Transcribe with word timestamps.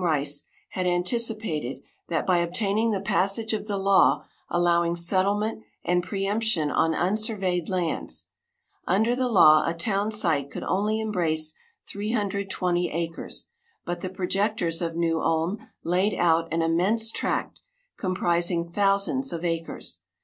Rice, 0.00 0.44
had 0.68 0.86
anticipated 0.86 1.82
that 2.06 2.24
by 2.24 2.38
obtaining 2.38 2.92
the 2.92 3.00
passage 3.00 3.52
of 3.52 3.66
the 3.66 3.76
law 3.76 4.22
allowing 4.48 4.94
settlement 4.94 5.64
and 5.82 6.04
preëmption 6.06 6.72
on 6.72 6.94
unsurveyed 6.94 7.68
lands. 7.68 8.26
Under 8.86 9.16
the 9.16 9.26
law 9.26 9.64
a 9.66 9.74
town 9.74 10.12
site 10.12 10.52
could 10.52 10.62
only 10.62 11.00
embrace 11.00 11.52
320 11.88 12.88
acres, 12.92 13.48
but 13.84 14.00
the 14.00 14.08
projectors 14.08 14.80
of 14.80 14.94
New 14.94 15.20
Ulm 15.20 15.58
laid 15.82 16.14
out 16.16 16.46
an 16.54 16.62
immense 16.62 17.10
tract, 17.10 17.60
comprising 17.96 18.68
thousands 18.70 19.32
of 19.32 19.44
acres. 19.44 20.02